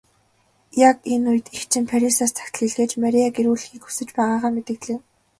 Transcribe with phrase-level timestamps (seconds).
[0.89, 4.99] Яг энэ үед эгч нь Парисаас захидал илгээж Марияг ирүүлэхийг хүсэж байгаагаа мэдэгдлээ.